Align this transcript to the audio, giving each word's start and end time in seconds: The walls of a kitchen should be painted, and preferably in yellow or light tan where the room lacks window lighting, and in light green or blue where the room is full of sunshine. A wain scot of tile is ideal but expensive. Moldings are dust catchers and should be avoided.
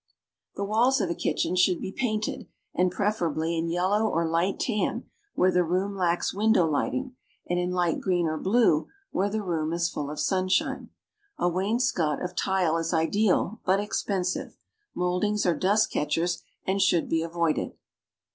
The 0.55 0.63
walls 0.65 0.99
of 0.99 1.11
a 1.11 1.13
kitchen 1.13 1.55
should 1.55 1.79
be 1.79 1.91
painted, 1.91 2.47
and 2.73 2.89
preferably 2.89 3.55
in 3.55 3.69
yellow 3.69 4.07
or 4.09 4.27
light 4.27 4.59
tan 4.59 5.03
where 5.35 5.51
the 5.51 5.63
room 5.63 5.95
lacks 5.95 6.33
window 6.33 6.65
lighting, 6.67 7.15
and 7.47 7.59
in 7.59 7.69
light 7.69 8.01
green 8.01 8.25
or 8.25 8.39
blue 8.39 8.87
where 9.11 9.29
the 9.29 9.43
room 9.43 9.71
is 9.73 9.91
full 9.91 10.09
of 10.09 10.19
sunshine. 10.19 10.89
A 11.37 11.47
wain 11.47 11.79
scot 11.79 12.19
of 12.19 12.35
tile 12.35 12.77
is 12.77 12.95
ideal 12.95 13.59
but 13.63 13.79
expensive. 13.79 14.57
Moldings 14.95 15.45
are 15.45 15.55
dust 15.55 15.91
catchers 15.91 16.41
and 16.65 16.81
should 16.81 17.07
be 17.07 17.21
avoided. 17.21 17.73